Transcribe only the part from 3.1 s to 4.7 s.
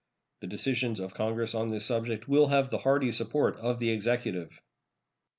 support of the Executive.